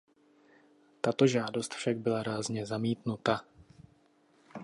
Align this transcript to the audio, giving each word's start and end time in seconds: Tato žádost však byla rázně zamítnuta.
Tato 1.01 1.27
žádost 1.27 1.73
však 1.73 1.97
byla 1.97 2.23
rázně 2.23 2.65
zamítnuta. 2.65 3.45